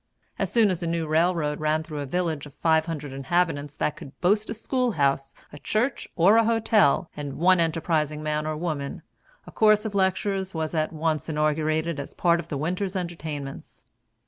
As 0.39 0.51
soon 0.51 0.71
as 0.71 0.81
a 0.81 0.87
new 0.87 1.05
railroad 1.05 1.59
ran 1.59 1.83
through 1.83 1.99
a 1.99 2.07
village 2.07 2.47
of 2.47 2.55
five 2.55 2.87
hundred 2.87 3.13
inhabitants 3.13 3.75
that 3.75 3.95
could 3.95 4.19
boast 4.19 4.49
a 4.49 4.55
schoolhouse, 4.55 5.35
a 5.53 5.59
church, 5.59 6.07
or 6.15 6.37
a 6.37 6.43
hotel, 6.43 7.11
and 7.15 7.37
one 7.37 7.59
enterprising 7.59 8.23
man 8.23 8.47
or 8.47 8.57
woman, 8.57 9.03
a 9.45 9.51
course 9.51 9.85
of 9.85 9.93
lectures 9.93 10.55
was 10.55 10.73
at 10.73 10.91
once 10.91 11.29
inaugurated 11.29 11.99
as 11.99 12.13
a 12.13 12.15
part 12.15 12.39
of 12.39 12.47
the 12.47 12.57
winter's 12.57 12.95
entertainments. 12.95 13.85